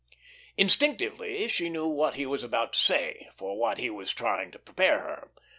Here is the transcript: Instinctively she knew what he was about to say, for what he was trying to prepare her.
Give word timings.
Instinctively 0.57 1.47
she 1.47 1.69
knew 1.69 1.85
what 1.87 2.15
he 2.15 2.25
was 2.25 2.41
about 2.41 2.73
to 2.73 2.79
say, 2.79 3.29
for 3.37 3.55
what 3.55 3.77
he 3.77 3.91
was 3.91 4.11
trying 4.11 4.49
to 4.49 4.57
prepare 4.57 4.97
her. 4.99 5.31